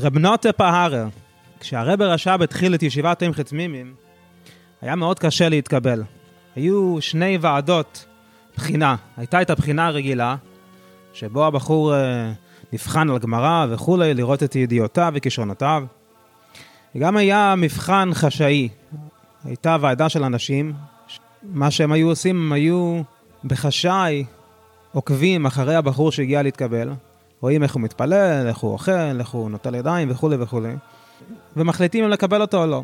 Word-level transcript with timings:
רב 0.00 0.18
נוטה 0.18 0.52
פהרר, 0.52 1.06
כשהרבר 1.60 2.10
רש"ב 2.10 2.42
התחיל 2.42 2.74
את 2.74 2.82
ישיבת 2.82 3.18
תמחי 3.18 3.44
תמימים, 3.44 3.94
היה 4.82 4.96
מאוד 4.96 5.18
קשה 5.18 5.48
להתקבל. 5.48 6.02
היו 6.56 6.96
שני 7.00 7.38
ועדות 7.40 8.06
בחינה. 8.56 8.96
הייתה 9.16 9.42
את 9.42 9.50
הבחינה 9.50 9.86
הרגילה, 9.86 10.36
שבו 11.12 11.46
הבחור 11.46 11.94
אה, 11.94 12.32
נבחן 12.72 13.10
על 13.10 13.18
גמרא 13.18 13.66
וכולי, 13.70 14.14
לראות 14.14 14.42
את 14.42 14.56
ידיעותיו 14.56 15.12
וכישרונותיו. 15.14 15.84
וגם 16.94 17.16
היה 17.16 17.54
מבחן 17.56 18.10
חשאי. 18.12 18.68
הייתה 19.44 19.76
ועדה 19.80 20.08
של 20.08 20.24
אנשים, 20.24 20.72
מה 21.42 21.70
שהם 21.70 21.92
היו 21.92 22.08
עושים, 22.08 22.36
הם 22.36 22.52
היו 22.52 23.00
בחשאי 23.44 24.24
עוקבים 24.92 25.46
אחרי 25.46 25.74
הבחור 25.74 26.12
שהגיע 26.12 26.42
להתקבל, 26.42 26.90
רואים 27.40 27.62
איך 27.62 27.74
הוא 27.74 27.82
מתפלל, 27.82 28.44
איך 28.48 28.58
הוא 28.58 28.72
אוכל, 28.72 29.18
איך 29.18 29.28
הוא 29.28 29.50
נוטל 29.50 29.74
ידיים 29.74 30.10
וכולי 30.10 30.36
וכולי, 30.40 30.74
ומחליטים 31.56 32.04
אם 32.04 32.10
לקבל 32.10 32.40
אותו 32.40 32.62
או 32.62 32.66
לא. 32.66 32.82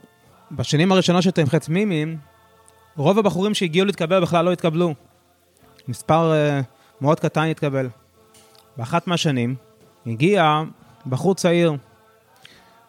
בשנים 0.53 0.93
הראשונות 0.93 1.23
של 1.23 1.31
תמחי 1.31 1.59
תמימים, 1.59 2.17
רוב 2.97 3.19
הבחורים 3.19 3.55
שהגיעו 3.55 3.87
להתקבל 3.87 4.21
בכלל 4.21 4.45
לא 4.45 4.53
התקבלו. 4.53 4.95
מספר 5.89 6.33
uh, 6.33 6.65
מאוד 7.01 7.21
קטן 7.21 7.45
התקבל. 7.45 7.89
באחת 8.77 9.07
מהשנים 9.07 9.55
הגיע 10.07 10.63
בחור 11.07 11.35
צעיר, 11.35 11.77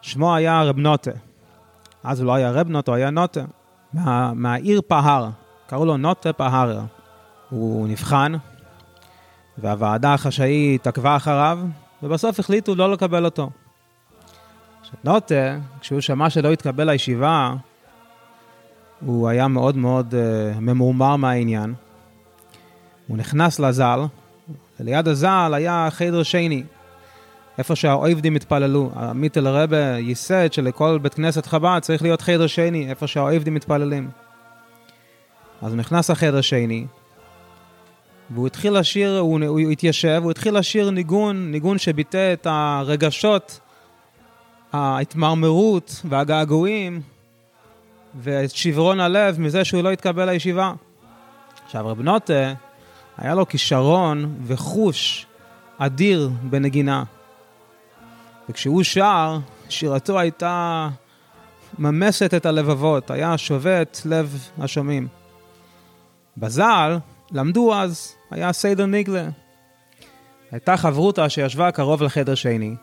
שמו 0.00 0.34
היה 0.34 0.62
רב 0.62 0.78
נוטה. 0.78 1.10
אז 2.04 2.20
הוא 2.20 2.26
לא 2.26 2.34
היה 2.34 2.50
רב 2.50 2.68
נוטה, 2.68 2.90
הוא 2.90 2.96
היה 2.96 3.10
נוטה. 3.10 3.44
מה, 3.92 4.32
מהעיר 4.34 4.80
פהר, 4.86 5.28
קראו 5.66 5.84
לו 5.84 5.96
נוטה 5.96 6.32
פהר. 6.32 6.80
הוא 7.50 7.88
נבחן, 7.88 8.32
והוועדה 9.58 10.14
החשאית 10.14 10.86
עקבה 10.86 11.16
אחריו, 11.16 11.58
ובסוף 12.02 12.40
החליטו 12.40 12.74
לא 12.74 12.92
לקבל 12.92 13.24
אותו. 13.24 13.50
עכשיו, 14.80 14.98
נוטה, 15.04 15.58
כשהוא 15.80 16.00
שמע 16.00 16.30
שלא 16.30 16.52
התקבל 16.52 16.90
לישיבה, 16.90 17.54
הוא 19.00 19.28
היה 19.28 19.48
מאוד 19.48 19.76
מאוד 19.76 20.14
uh, 20.14 20.60
ממורמר 20.60 21.16
מהעניין. 21.16 21.74
הוא 23.06 23.16
נכנס 23.16 23.58
לז"ל, 23.58 24.00
וליד 24.80 25.08
הז"ל 25.08 25.54
היה 25.54 25.88
חדר 25.90 26.22
שני, 26.22 26.62
איפה 27.58 27.76
שהאויבדים 27.76 28.36
התפללו. 28.36 28.90
המיטל 28.94 29.48
רבה 29.48 29.98
ייסד 29.98 30.52
שלכל 30.52 30.98
בית 31.02 31.14
כנסת 31.14 31.46
חב"ד 31.46 31.78
צריך 31.82 32.02
להיות 32.02 32.20
חדר 32.20 32.46
שני, 32.46 32.90
איפה 32.90 33.06
שהאויבדים 33.06 33.54
מתפללים. 33.54 34.10
אז 35.62 35.72
הוא 35.72 35.78
נכנס 35.78 36.10
לחדר 36.10 36.40
שני, 36.40 36.86
והוא 38.30 38.46
התחיל 38.46 38.78
לשיר, 38.78 39.18
הוא, 39.18 39.40
הוא 39.46 39.60
התיישב, 39.60 40.20
הוא 40.22 40.30
התחיל 40.30 40.58
לשיר 40.58 40.90
ניגון, 40.90 41.50
ניגון 41.50 41.78
שביטא 41.78 42.32
את 42.32 42.46
הרגשות, 42.50 43.60
ההתמרמרות 44.72 46.02
והגעגועים 46.08 47.00
ואת 48.14 48.50
שברון 48.50 49.00
הלב 49.00 49.40
מזה 49.40 49.64
שהוא 49.64 49.82
לא 49.82 49.90
התקבל 49.92 50.30
לישיבה. 50.30 50.72
עכשיו, 51.64 51.86
רב 51.86 52.00
נוטה, 52.00 52.52
היה 53.18 53.34
לו 53.34 53.48
כישרון 53.48 54.36
וחוש 54.46 55.26
אדיר 55.78 56.30
בנגינה. 56.42 57.04
וכשהוא 58.48 58.82
שר, 58.82 59.38
שירתו 59.68 60.18
הייתה 60.18 60.88
ממסת 61.78 62.34
את 62.34 62.46
הלבבות, 62.46 63.10
היה 63.10 63.38
שובת 63.38 64.02
לב 64.04 64.48
השומעים. 64.58 65.08
בז"ל 66.36 66.98
למדו 67.32 67.74
אז, 67.74 68.12
היה 68.30 68.52
סיידר 68.52 68.86
ניגלה. 68.86 69.28
הייתה 70.52 70.76
חברותה 70.76 71.28
שישבה 71.28 71.70
קרוב 71.70 72.02
לחדר 72.02 72.34
שני, 72.34 72.74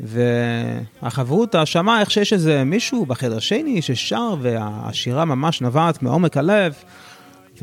והחברותא 0.00 1.64
שמעה 1.64 2.00
איך 2.00 2.10
שיש 2.10 2.32
איזה 2.32 2.64
מישהו 2.64 3.06
בחדר 3.06 3.38
שני 3.38 3.82
ששר 3.82 4.34
והשירה 4.40 5.24
ממש 5.24 5.62
נבעת 5.62 6.02
מעומק 6.02 6.36
הלב, 6.36 6.74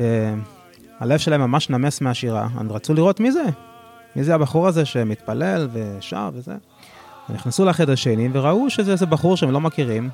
והלב 0.00 1.18
שלהם 1.18 1.40
ממש 1.40 1.70
נמס 1.70 2.00
מהשירה. 2.00 2.48
הם 2.54 2.72
רצו 2.72 2.94
לראות 2.94 3.20
מי 3.20 3.32
זה, 3.32 3.44
מי 4.16 4.24
זה 4.24 4.34
הבחור 4.34 4.68
הזה 4.68 4.84
שמתפלל 4.84 5.68
ושר 5.72 6.30
וזה. 6.34 6.54
הם 7.28 7.34
נכנסו 7.34 7.64
לחדר 7.64 7.94
שני 7.94 8.28
וראו 8.32 8.70
שזה 8.70 8.92
איזה 8.92 9.06
בחור 9.06 9.36
שהם 9.36 9.50
לא 9.50 9.60
מכירים, 9.60 10.10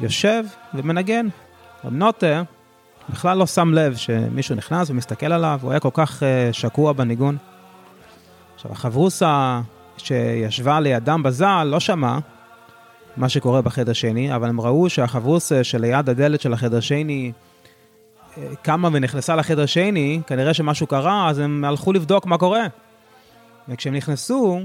יושב 0.00 0.44
ומנגן. 0.74 1.28
רב 1.84 1.92
נוטה 1.92 2.42
בכלל 3.08 3.38
לא 3.38 3.46
שם 3.46 3.74
לב 3.74 3.96
שמישהו 3.96 4.54
נכנס 4.54 4.90
ומסתכל 4.90 5.32
עליו, 5.32 5.58
הוא 5.62 5.70
היה 5.70 5.80
כל 5.80 5.90
כך 5.92 6.22
uh, 6.22 6.52
שקוע 6.52 6.92
בניגון. 6.92 7.36
עכשיו, 8.54 8.72
החברוסה 8.72 9.60
שישבה 9.96 10.80
לידם 10.80 11.22
בז"ל 11.22 11.68
לא 11.70 11.80
שמעה 11.80 12.18
מה 13.16 13.28
שקורה 13.28 13.62
בחדר 13.62 13.92
שני, 13.92 14.34
אבל 14.34 14.48
הם 14.48 14.60
ראו 14.60 14.90
שהחברוסה 14.90 15.64
שליד 15.64 16.08
הדלת 16.08 16.40
של 16.40 16.52
החדר 16.52 16.80
שני 16.80 17.32
אה, 18.38 18.42
קמה 18.62 18.88
ונכנסה 18.92 19.36
לחדר 19.36 19.66
שני, 19.66 20.20
כנראה 20.26 20.54
שמשהו 20.54 20.86
קרה, 20.86 21.30
אז 21.30 21.38
הם 21.38 21.64
הלכו 21.64 21.92
לבדוק 21.92 22.26
מה 22.26 22.38
קורה. 22.38 22.66
וכשהם 23.68 23.94
נכנסו, 23.94 24.60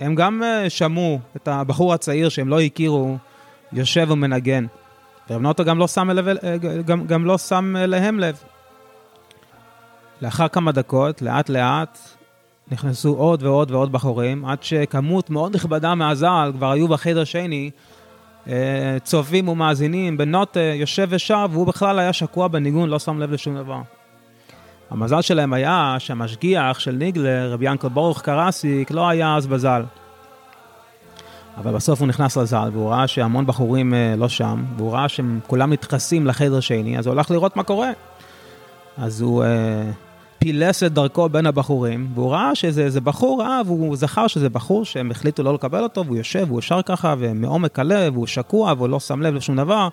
הם 0.00 0.14
גם 0.14 0.42
אה, 0.42 0.70
שמעו 0.70 1.18
את 1.36 1.48
הבחור 1.48 1.94
הצעיר 1.94 2.28
שהם 2.28 2.48
לא 2.48 2.60
הכירו 2.60 3.16
יושב 3.72 4.06
ומנגן. 4.10 4.66
ורב 5.30 5.40
נוטו 5.40 5.64
גם 5.64 5.78
לא 5.78 5.88
שם, 5.88 6.10
אליו, 6.10 6.28
אה, 6.28 6.56
גם, 6.86 7.06
גם 7.06 7.24
לא 7.24 7.38
שם 7.38 7.76
אליהם 7.76 8.20
לב. 8.20 8.42
לאחר 10.22 10.48
כמה 10.48 10.72
דקות, 10.72 11.22
לאט 11.22 11.48
לאט, 11.48 11.98
נכנסו 12.72 13.14
עוד 13.14 13.42
ועוד 13.42 13.70
ועוד 13.70 13.92
בחורים, 13.92 14.44
עד 14.44 14.62
שכמות 14.62 15.30
מאוד 15.30 15.54
נכבדה 15.54 15.94
מהז"ל 15.94 16.52
כבר 16.56 16.70
היו 16.70 16.88
בחדר 16.88 17.24
שני, 17.24 17.70
אה, 18.48 18.96
צופים 19.04 19.48
ומאזינים, 19.48 20.16
בנוטה 20.16 20.60
יושב 20.60 21.06
ושר, 21.10 21.46
והוא 21.50 21.66
בכלל 21.66 21.98
היה 21.98 22.12
שקוע 22.12 22.48
בניגון, 22.48 22.88
לא 22.88 22.98
שם 22.98 23.18
לב 23.18 23.32
לשום 23.32 23.56
דבר. 23.56 23.80
המזל 24.90 25.22
שלהם 25.22 25.52
היה 25.52 25.96
שהמשגיח 25.98 26.78
של 26.78 26.92
ניגלר, 26.92 27.52
רבי 27.52 27.66
ינקל 27.66 27.88
ברוך 27.88 28.22
קרסיק, 28.22 28.90
לא 28.90 29.08
היה 29.08 29.36
אז 29.36 29.46
בז"ל. 29.46 29.82
אבל 31.58 31.72
בסוף 31.74 32.00
הוא 32.00 32.08
נכנס 32.08 32.36
לז"ל, 32.36 32.70
והוא 32.72 32.90
ראה 32.90 33.06
שהמון 33.06 33.46
בחורים 33.46 33.94
אה, 33.94 34.14
לא 34.16 34.28
שם, 34.28 34.64
והוא 34.76 34.92
ראה 34.92 35.08
שהם 35.08 35.40
כולם 35.46 35.70
מתכסים 35.70 36.26
לחדר 36.26 36.60
שני, 36.60 36.98
אז 36.98 37.06
הוא 37.06 37.12
הלך 37.12 37.30
לראות 37.30 37.56
מה 37.56 37.62
קורה. 37.62 37.90
אז 38.98 39.20
הוא 39.20 39.44
אה, 39.44 39.90
פילס 40.38 40.82
את 40.82 40.92
דרכו 40.92 41.28
בין 41.28 41.46
הבחורים, 41.46 42.08
והוא 42.14 42.32
ראה 42.32 42.54
שזה 42.54 43.00
בחור 43.00 43.42
רע, 43.42 43.60
והוא 43.66 43.96
זכר 43.96 44.26
שזה 44.26 44.48
בחור 44.48 44.84
שהם 44.84 45.10
החליטו 45.10 45.42
לא 45.42 45.54
לקבל 45.54 45.82
אותו, 45.82 46.04
והוא 46.04 46.16
יושב, 46.16 46.44
והוא 46.48 46.60
שר 46.60 46.82
ככה, 46.82 47.14
ומעומק 47.18 47.78
הלב, 47.78 48.16
והוא 48.16 48.26
שקוע, 48.26 48.72
והוא 48.76 48.88
לא 48.88 49.00
שם 49.00 49.22
לב 49.22 49.34
לשום 49.34 49.56
דבר. 49.56 49.88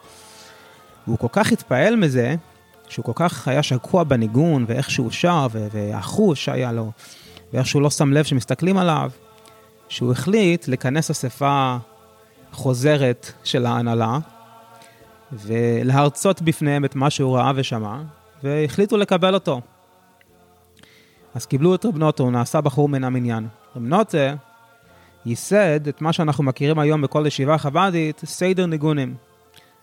והוא 1.07 1.17
כל 1.17 1.27
כך 1.31 1.51
התפעל 1.51 1.95
מזה, 1.95 2.35
שהוא 2.89 3.05
כל 3.05 3.11
כך 3.15 3.47
היה 3.47 3.63
שקוע 3.63 4.03
בניגון, 4.03 4.65
ואיך 4.67 4.91
שהוא 4.91 5.11
שר, 5.11 5.47
והחוש 5.53 6.45
שהיה 6.45 6.71
לו, 6.71 6.91
ואיך 7.53 7.67
שהוא 7.67 7.81
לא 7.81 7.89
שם 7.89 8.13
לב 8.13 8.25
שמסתכלים 8.25 8.77
עליו, 8.77 9.11
שהוא 9.95 10.11
החליט 10.11 10.67
לכנס 10.67 11.11
אספה 11.11 11.77
חוזרת 12.51 13.31
של 13.43 13.65
ההנהלה, 13.65 14.17
ולהרצות 15.31 16.41
בפניהם 16.41 16.85
את 16.85 16.95
מה 16.95 17.09
שהוא 17.09 17.37
ראה 17.37 17.51
ושמע, 17.55 17.97
והחליטו 18.43 18.97
לקבל 18.97 19.33
אותו. 19.33 19.61
אז 21.35 21.45
קיבלו 21.45 21.75
את 21.75 21.85
רב 21.85 21.97
נוטה, 21.97 22.23
הוא 22.23 22.31
נעשה 22.31 22.61
בחור 22.61 22.89
מן 22.89 23.03
המניין. 23.03 23.47
רב 23.75 23.83
נוטה 23.83 24.35
ייסד 25.25 25.87
את 25.87 26.01
מה 26.01 26.13
שאנחנו 26.13 26.43
מכירים 26.43 26.79
היום 26.79 27.01
בכל 27.01 27.23
ישיבה 27.27 27.57
חב"דית, 27.57 28.21
סדר 28.25 28.65
ניגונים. 28.65 29.15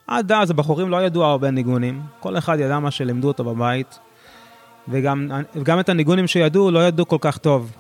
עד 0.07 0.33
אז 0.33 0.51
הבחורים 0.51 0.89
לא 0.89 1.03
ידעו 1.03 1.25
הרבה 1.25 1.51
ניגונים, 1.51 2.03
כל 2.21 2.39
אחד 2.39 2.57
ידע 2.61 2.79
מה 2.79 2.91
שלימדו 2.91 3.29
אותו 3.29 3.45
בבית, 3.45 3.99
וגם 4.89 5.81
את 5.81 5.89
הניגונים 5.89 6.27
שידעו 6.27 6.71
לא 6.71 6.87
ידעו 6.87 7.09
כל 7.09 7.19
כך 7.21 7.39
טוב, 7.39 7.73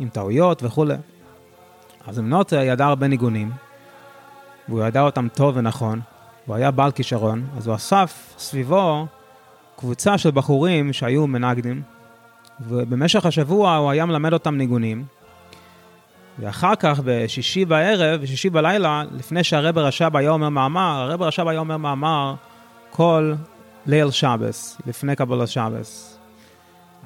עם 0.00 0.08
טעויות 0.08 0.62
וכולי. 0.62 0.94
אז 2.06 2.18
אמנוטה 2.18 2.56
ידע 2.56 2.86
הרבה 2.86 3.08
ניגונים, 3.08 3.50
והוא 4.68 4.84
ידע 4.84 5.00
אותם 5.00 5.28
טוב 5.34 5.56
ונכון, 5.56 6.00
הוא 6.46 6.56
היה 6.56 6.70
בעל 6.70 6.90
כישרון, 6.90 7.46
אז 7.56 7.66
הוא 7.66 7.74
אסף 7.74 8.34
סביבו 8.38 9.06
קבוצה 9.76 10.18
של 10.18 10.30
בחורים 10.30 10.92
שהיו 10.92 11.26
מנגדים, 11.26 11.82
ובמשך 12.60 13.26
השבוע 13.26 13.76
הוא 13.76 13.90
היה 13.90 14.06
מלמד 14.06 14.32
אותם 14.32 14.56
ניגונים, 14.56 15.04
ואחר 16.38 16.74
כך 16.74 17.00
בשישי 17.04 17.64
בערב, 17.64 18.20
בשישי 18.20 18.50
בלילה, 18.50 19.04
לפני 19.12 19.44
שהרבר 19.44 19.86
רש"ב 19.86 20.16
היה 20.16 20.30
אומר 20.30 20.48
מאמר, 20.48 21.00
הרבר 21.00 21.26
רש"ב 21.26 21.48
היה 21.48 21.60
אומר 21.60 21.76
מאמר 21.76 22.34
כל 22.90 23.34
ליל 23.86 24.10
שבס, 24.10 24.80
לפני 24.86 25.16
קבלת 25.16 25.48
שבס. 25.48 26.18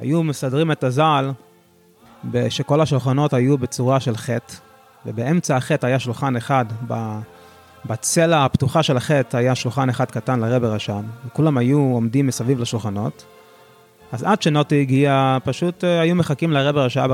היו 0.01 0.23
מסדרים 0.23 0.73
את 0.73 0.85
הז"ל, 0.85 1.31
שכל 2.49 2.81
השולחנות 2.81 3.33
היו 3.33 3.59
בצורה 3.59 4.01
של 4.01 4.17
חטא, 4.17 4.55
ובאמצע 5.07 5.57
החטא 5.57 5.87
היה 5.87 5.99
שולחן 5.99 6.37
אחד, 6.37 6.65
בצלע 7.85 8.45
הפתוחה 8.45 8.83
של 8.83 8.97
החטא 8.97 9.37
היה 9.37 9.55
שולחן 9.55 9.89
אחד 9.89 10.05
קטן 10.05 10.41
לרבר 10.41 10.73
רש"ב, 10.73 11.03
וכולם 11.27 11.59
היו 11.59 11.79
עומדים 11.79 12.27
מסביב 12.27 12.61
לשולחנות, 12.61 13.25
אז 14.13 14.23
עד 14.23 14.43
שנוטי 14.43 14.81
הגיע, 14.81 15.39
פשוט 15.45 15.85
אה, 15.85 16.01
היו 16.01 16.15
מחכים 16.15 16.53
לרב 16.53 16.77
הרש"ב, 16.77 17.11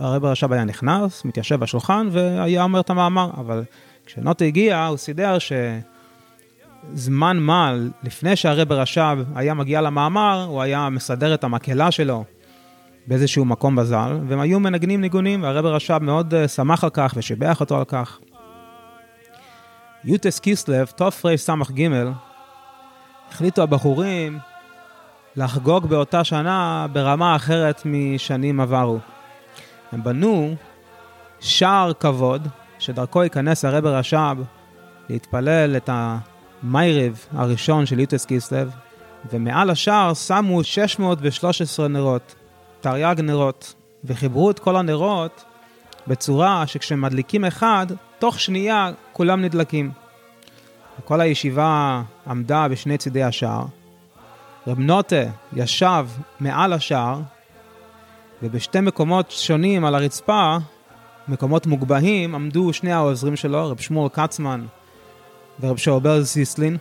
הרב 0.00 0.24
הרש"ב 0.24 0.52
היה 0.52 0.64
נכנס, 0.64 1.24
מתיישב 1.24 1.60
בשולחן 1.60 2.08
והיה 2.10 2.62
אומר 2.62 2.80
את 2.80 2.90
המאמר, 2.90 3.30
אבל 3.36 3.62
כשנוטי 4.06 4.46
הגיע, 4.46 4.84
הוא 4.84 4.96
סידר 4.96 5.36
שזמן 6.94 7.36
מה, 7.36 7.74
לפני 8.02 8.36
שהרב 8.36 8.72
הרש"ב 8.72 9.18
היה 9.34 9.54
מגיע 9.54 9.80
למאמר, 9.80 10.44
הוא 10.48 10.62
היה 10.62 10.88
מסדר 10.88 11.34
את 11.34 11.44
המקהלה 11.44 11.90
שלו 11.90 12.24
באיזשהו 13.10 13.44
מקום 13.44 13.76
בזל, 13.76 14.18
והם 14.28 14.40
היו 14.40 14.60
מנגנים 14.60 15.00
ניגונים, 15.00 15.42
והרב 15.42 15.66
הרש"ב 15.66 15.98
מאוד 15.98 16.34
אה, 16.34 16.48
שמח 16.48 16.84
על 16.84 16.90
כך 16.90 17.14
ושיבח 17.16 17.60
אותו 17.60 17.78
על 17.78 17.84
כך. 17.84 18.18
יוטס 20.04 20.38
קיסלב, 20.38 20.86
תרס"ג, 20.86 21.88
החליטו 23.30 23.62
הבחורים 23.62 24.38
לחגוג 25.36 25.86
באותה 25.86 26.24
שנה 26.24 26.86
ברמה 26.92 27.36
אחרת 27.36 27.82
משנים 27.84 28.60
עברו. 28.60 28.98
הם 29.92 30.04
בנו 30.04 30.54
שער 31.40 31.92
כבוד, 31.92 32.48
שדרכו 32.78 33.22
ייכנס 33.22 33.64
הרב 33.64 33.86
רש"ב 33.86 34.38
להתפלל 35.08 35.76
את 35.76 35.90
המייריב 35.92 37.26
הראשון 37.32 37.86
של 37.86 38.00
יוטס 38.00 38.24
קיסלב, 38.24 38.70
ומעל 39.32 39.70
השער 39.70 40.14
שמו 40.14 40.64
613 40.64 41.88
נרות, 41.88 42.34
תרי"ג 42.80 43.20
נרות, 43.20 43.74
וחיברו 44.04 44.50
את 44.50 44.58
כל 44.58 44.76
הנרות 44.76 45.44
בצורה 46.06 46.66
שכשמדליקים 46.66 47.44
אחד, 47.44 47.86
תוך 48.18 48.40
שנייה 48.40 48.90
כולם 49.12 49.42
נדלקים. 49.42 49.90
כל 51.04 51.20
הישיבה 51.20 52.02
עמדה 52.26 52.68
בשני 52.68 52.98
צידי 52.98 53.22
השער. 53.22 53.64
רב 54.66 54.78
נוטה 54.78 55.22
ישב 55.52 56.06
מעל 56.40 56.72
השער, 56.72 57.20
ובשתי 58.42 58.80
מקומות 58.80 59.30
שונים 59.30 59.84
על 59.84 59.94
הרצפה, 59.94 60.56
מקומות 61.28 61.66
מוגבהים, 61.66 62.34
עמדו 62.34 62.72
שני 62.72 62.92
העוזרים 62.92 63.36
שלו, 63.36 63.70
רב 63.70 63.80
שמואל 63.80 64.08
כצמן 64.08 64.66
ורב 65.60 65.76
שאובר 65.76 66.20
זיסלין, 66.20 66.76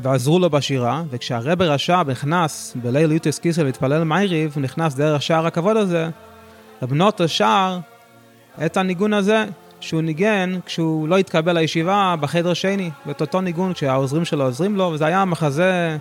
ועזרו 0.00 0.38
לו 0.38 0.50
בשירה, 0.50 1.02
וכשהרבר 1.10 1.70
רש"ב 1.72 2.04
נכנס 2.10 2.76
בליל 2.82 3.12
יוטס 3.12 3.38
קיסר 3.38 3.64
להתפלל 3.64 4.04
מייריב, 4.04 4.54
נכנס 4.56 4.94
דרך 4.94 5.22
שער 5.22 5.46
הכבוד 5.46 5.76
הזה, 5.76 6.08
רב 6.82 6.92
נוטה 6.92 7.28
שר 7.28 7.78
את 8.66 8.76
הניגון 8.76 9.12
הזה, 9.12 9.44
שהוא 9.80 10.02
ניגן 10.02 10.58
כשהוא 10.66 11.08
לא 11.08 11.18
התקבל 11.18 11.58
לישיבה 11.58 12.14
בחדר 12.20 12.54
שני, 12.54 12.90
ואת 13.06 13.20
אותו 13.20 13.40
ניגון 13.40 13.72
כשהעוזרים 13.72 14.24
שלו 14.24 14.44
עוזרים 14.44 14.76
לו, 14.76 14.84
וזה 14.84 15.06
היה 15.06 15.22
המחזה 15.22 15.96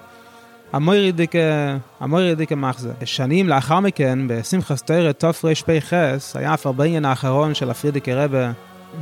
המוירא'דיקע 1.99 2.55
מחזה. 2.55 2.91
שנים 3.05 3.49
לאחר 3.49 3.79
מכן, 3.79 4.19
בשמחת 4.27 4.75
תורה 4.75 5.19
תרפ"ח, 5.19 5.93
היה 6.35 6.53
הפרברנגן 6.53 7.05
האחרון 7.05 7.53
של 7.53 7.69
הפרידיקער 7.69 8.13
רבי 8.13 8.51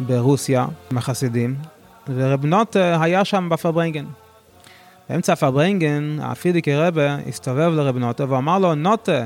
ברוסיה, 0.06 0.66
עם 0.92 0.98
החסידים, 0.98 1.56
ורב 2.16 2.46
נוטה 2.46 2.76
היה 2.76 3.26
שם 3.26 3.50
בפרברנגן. 3.52 4.06
באמצע 5.12 5.34
הפרברנגן, 5.34 6.18
הפרידיקער 6.22 6.76
רבי 6.76 7.18
הסתובב 7.28 7.72
לרב 7.76 7.98
נוטה 7.98 8.26
ואמר 8.30 8.60
לו, 8.60 8.76
נוטה, 8.76 9.26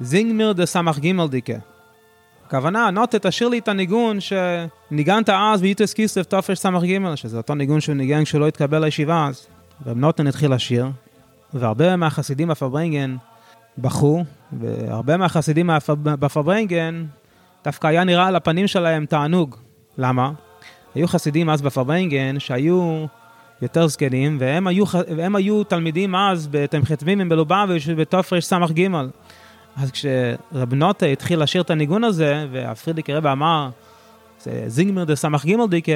זינג 0.00 0.32
מיר 0.32 0.52
די 0.52 0.66
סמך 0.66 0.98
גימלדיקע. 0.98 1.52
הכוונה, 2.46 2.90
נוטה, 2.90 3.18
תשיר 3.18 3.48
לי 3.48 3.58
את 3.58 3.68
הניגון 3.68 4.18
שניגנת 4.20 5.28
אז 5.28 5.60
בי"ט 5.60 5.94
כסלו 5.94 6.24
תרס"ג, 6.24 7.14
שזה 7.14 7.36
אותו 7.36 7.54
ניגון 7.54 7.80
שהוא 7.80 7.94
ניגן 7.94 8.24
כשהוא 8.24 8.40
לא 8.40 8.48
התקבל 8.48 8.84
לישיבה 8.84 9.26
אז. 9.26 9.46
רב 9.86 9.96
נוטה 9.96 10.26
התחיל 10.26 10.54
לשיר, 10.54 10.86
והרבה 11.54 11.96
מהחסידים 11.96 12.48
בפברנגן 12.48 13.16
בכו, 13.78 14.24
והרבה 14.52 15.16
מהחסידים 15.16 15.70
בפברנגן 16.02 17.04
דווקא 17.64 17.86
היה 17.86 18.04
נראה 18.04 18.26
על 18.26 18.36
הפנים 18.36 18.66
שלהם 18.66 19.06
תענוג. 19.06 19.56
למה? 19.98 20.30
היו 20.94 21.08
חסידים 21.08 21.50
אז 21.50 21.62
בפברנגן 21.62 22.38
שהיו 22.38 23.06
יותר 23.62 23.86
זקנים, 23.86 24.36
והם 24.40 24.66
היו, 24.66 24.84
והם 25.16 25.36
היו 25.36 25.64
תלמידים 25.64 26.14
אז 26.14 26.48
בתומכי 26.50 26.92
תמימים 26.92 27.28
בלובביץ' 27.28 27.88
בתרס"ג. 27.96 28.88
אז 29.76 29.90
כשרב 29.90 30.74
נוטה 30.74 31.06
התחיל 31.06 31.42
לשיר 31.42 31.62
את 31.62 31.70
הניגון 31.70 32.04
הזה, 32.04 32.46
והפריערדיקער 32.52 33.10
רבי 33.10 33.32
אמר, 33.32 33.68
זה 34.40 34.64
זינגען 34.66 34.91
מיר 34.91 35.04
די 35.04 35.16
ס"ג 35.16 35.56
דיקע, 35.70 35.92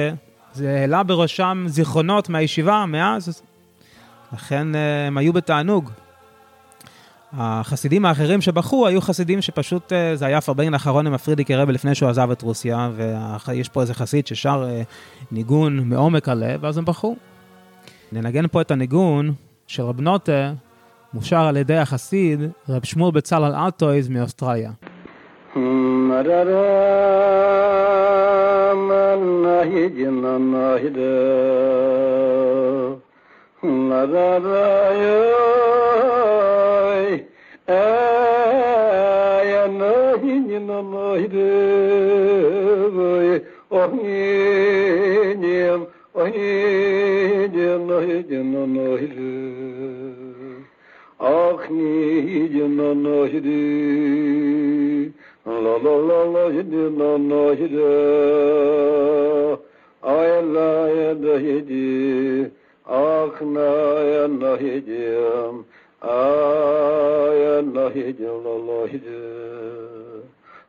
זה 0.53 0.77
העלה 0.79 1.03
בראשם 1.03 1.63
זיכרונות 1.67 2.29
מהישיבה 2.29 2.85
מאז, 2.85 3.41
לכן 4.33 4.75
אה, 4.75 5.07
הם 5.07 5.17
היו 5.17 5.33
בתענוג. 5.33 5.89
החסידים 7.33 8.05
האחרים 8.05 8.41
שבחרו 8.41 8.87
היו 8.87 9.01
חסידים 9.01 9.41
שפשוט, 9.41 9.93
אה, 9.93 10.15
זה 10.15 10.25
היה 10.25 10.37
הפרבן 10.37 10.73
האחרון 10.73 11.07
עם 11.07 11.13
הפרידיק 11.13 11.51
רבה 11.51 11.71
לפני 11.71 11.95
שהוא 11.95 12.09
עזב 12.09 12.31
את 12.31 12.41
רוסיה, 12.41 12.89
ויש 13.47 13.69
פה 13.69 13.81
איזה 13.81 13.93
חסיד 13.93 14.27
ששר 14.27 14.67
אה, 14.69 14.81
ניגון 15.31 15.79
מעומק 15.79 16.29
הלב, 16.29 16.63
ואז 16.63 16.77
הם 16.77 16.85
בחרו. 16.85 17.15
ננגן 18.11 18.47
פה 18.47 18.61
את 18.61 18.71
הניגון 18.71 19.33
של 19.67 19.83
רב 19.83 20.01
נוטה, 20.01 20.53
מושר 21.13 21.37
על 21.37 21.57
ידי 21.57 21.77
החסיד 21.77 22.39
רב 22.69 22.85
שמואל 22.85 23.11
בצלאל 23.11 23.55
אלטויז 23.55 24.09
מאוסטרליה. 24.09 24.71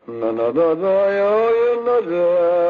na 0.06 0.32
na 0.32 0.50
da 0.52 0.74
da 0.74 0.88
ya 0.88 1.50
ya 1.50 1.72
na 1.86 2.00
da 2.00 2.61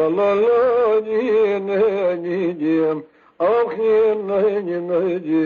la 0.00 0.08
la 0.18 0.28
la 0.34 0.58
ni 1.06 1.18
ne 1.66 1.80
ni 2.24 2.36
jim 2.60 2.98
ach 3.38 3.70
ni 3.78 3.92
ne 4.28 4.38
ni 4.66 4.76
ne 4.88 4.98
ji 5.26 5.44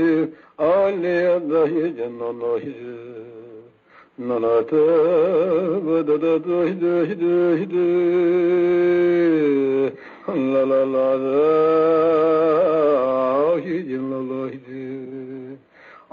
ale 0.59 1.17
da 1.51 1.61
hi 1.73 1.85
no 2.19 2.29
no 2.41 2.53
hi 2.63 2.75
na 4.27 4.37
na 4.45 4.55
te 4.71 4.85
ba 5.87 5.97
da 6.09 6.17
da 6.25 6.33
da 6.47 6.57
hi 6.69 6.75
da 6.83 6.93
hi 7.09 7.15
da 7.23 7.35
hi 7.59 7.67
da 7.75 7.87
la 10.53 10.63
la 10.71 10.81
la 10.95 11.07
la 11.25 11.43
hi 13.65 13.77
ji 13.89 13.97
la 14.11 14.19
la 14.31 14.41
hi 14.53 14.59
ji 14.67 14.87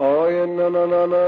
ay 0.09 0.35
na 0.57 0.65
na 0.75 0.83
na 0.93 1.01
na 1.13 1.23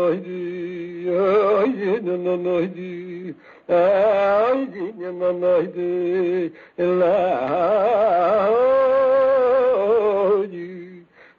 Almighty. 0.00 0.59
Não 1.10 2.16
nanaydi 2.18 3.34
ayna 3.68 5.10
nanaydi 5.12 6.52
la 6.78 7.10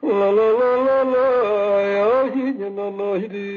la 0.01 0.27
não 0.27 0.47
la 0.51 0.71
la 0.87 0.97
la 1.13 1.27
ayna 2.11 2.67
nanaydi 2.77 3.47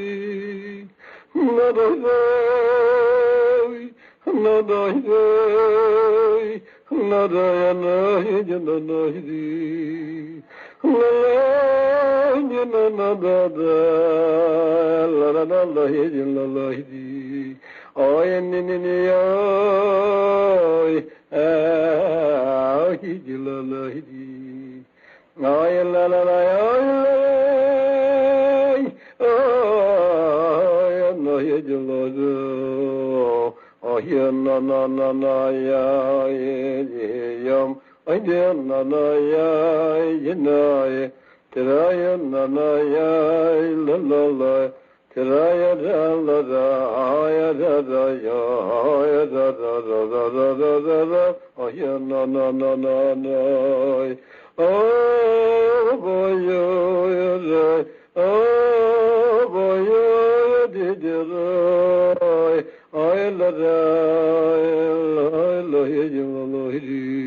nanaydi 1.35 2.18
nanaydi 4.42 5.23
narayana 7.11 7.95
janana 8.49 8.99
hidi 9.15 10.43
lala 10.83 11.37
janana 12.51 13.09
dada 13.25 13.79
lala 15.19 15.43
lala 15.53 15.85
janala 16.15 16.67
hidi 16.77 17.57
ay 17.97 18.31
ni 18.51 18.61
ni 18.69 18.77
ni 18.85 18.97
ay 19.17 20.95
eh, 21.33 21.95
ay 22.89 23.03
janala 23.27 23.83
hidi 23.95 24.27
ay 25.55 25.75
la 25.93 26.03
la 26.13 26.21
la 26.29 26.39
ay 26.73 26.85
la. 27.05 27.84
na 34.13 34.61
na 34.61 34.87
na 34.87 35.13
na 35.13 35.49
ya 35.51 36.27
ye 36.29 37.45
yom. 37.45 37.81
Ay 38.07 38.21
de 38.21 38.53
na 38.55 38.83
na 38.83 39.03
ya 39.33 39.97
ye 40.25 40.35
na 40.35 40.85
ye. 40.87 41.13
Tera 41.53 41.93
ya 41.93 42.17
na 42.17 42.47
na 42.47 42.69
ya 42.95 43.11
la 43.87 43.97
la 43.97 44.23
la. 44.41 44.71
Tera 45.15 45.55
ya 45.55 45.75
da 45.75 46.15
la 46.27 46.43
da 46.43 47.29
ya 47.31 47.53
da 47.53 47.83
da 47.83 48.05
ya 48.27 48.41
ya 49.07 49.25
da 49.27 49.53
da 49.53 49.81
da 49.81 49.99
da 50.11 50.23
da 50.35 50.47
da 50.59 50.81
da 50.81 51.05
da 51.05 51.25
ay 51.65 51.77
ya 51.77 51.99
na 51.99 52.27
na 52.27 52.51
na 52.51 52.75
na 52.75 53.15
na 53.15 54.17
oh 54.57 55.97
boy 56.03 56.33
oh, 56.33 56.39
yo 56.49 56.65
yo 57.51 57.85
oh 58.17 59.49
boy 59.51 59.83
yo 59.87 60.67
de 60.75 60.95
de 60.95 61.15
لا 63.51 63.85
إله 64.57 65.05
إلا 65.05 65.65
الله 65.65 65.83
الحي 65.85 66.17
العظيم 66.21 67.24